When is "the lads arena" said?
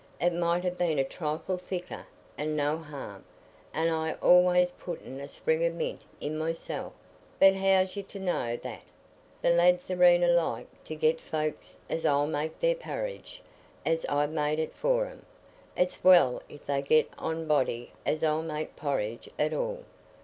9.43-10.27